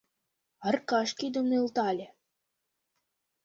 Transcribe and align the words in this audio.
—Аркаш 0.67 1.09
кидым 1.19 1.45
нӧлтале. 1.51 2.07